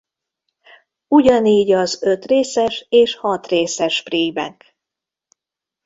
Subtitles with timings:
[1.07, 4.77] Ugyanígy az ötrészes és hatrészes prímek.